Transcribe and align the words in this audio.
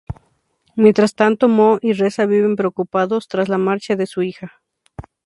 Mientras 0.75 1.13
tanto, 1.13 1.47
Mo 1.47 1.77
y 1.79 1.93
Resa 1.93 2.25
viven 2.25 2.55
preocupados 2.55 3.27
tras 3.27 3.49
la 3.49 3.59
marcha 3.59 3.95
de 3.95 4.07
su 4.07 4.23
hija. 4.23 4.63